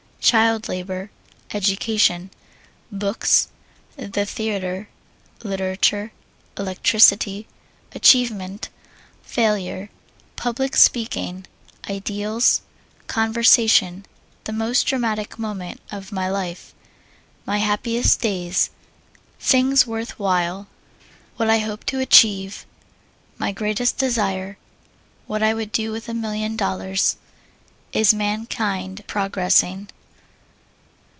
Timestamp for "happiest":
17.57-18.21